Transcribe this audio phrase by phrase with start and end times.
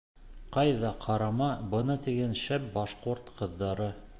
[0.55, 3.93] —Ҡайҙа ҡарама, бына тигән шәп башҡорт ҡыҙҙары.